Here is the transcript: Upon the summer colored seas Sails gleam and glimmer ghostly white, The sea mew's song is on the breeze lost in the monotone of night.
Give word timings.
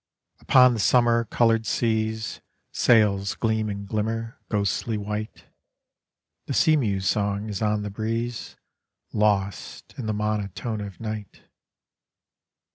Upon 0.39 0.73
the 0.73 0.79
summer 0.79 1.25
colored 1.25 1.67
seas 1.67 2.41
Sails 2.71 3.35
gleam 3.35 3.69
and 3.69 3.87
glimmer 3.87 4.39
ghostly 4.49 4.97
white, 4.97 5.45
The 6.47 6.55
sea 6.55 6.75
mew's 6.75 7.07
song 7.07 7.47
is 7.47 7.61
on 7.61 7.83
the 7.83 7.91
breeze 7.91 8.55
lost 9.13 9.93
in 9.99 10.07
the 10.07 10.13
monotone 10.13 10.81
of 10.81 10.99
night. 10.99 11.43